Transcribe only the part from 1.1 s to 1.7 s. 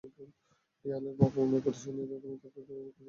অপমানের